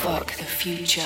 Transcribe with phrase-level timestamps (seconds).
[0.00, 1.02] Fuck the future.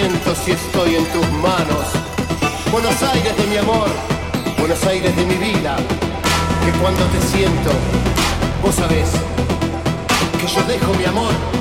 [0.00, 1.84] siento si estoy en tus manos.
[2.72, 3.88] Buenos Aires de mi amor,
[4.58, 5.76] Buenos Aires de mi vida,
[6.64, 7.70] que cuando te siento,
[8.62, 9.10] vos sabés
[10.40, 11.59] que yo dejo mi amor